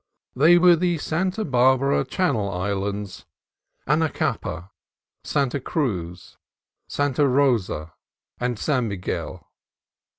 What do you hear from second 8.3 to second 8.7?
and